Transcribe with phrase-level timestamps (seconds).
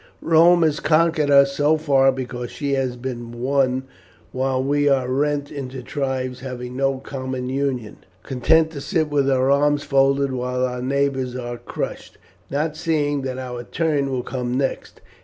[0.23, 3.83] Rome has conquered us so far because she has been one
[4.31, 9.51] while we are rent into tribes having no common union; content to sit with our
[9.51, 12.17] arms folded while our neighbours are crushed,
[12.49, 15.01] not seeing that our turn will come next.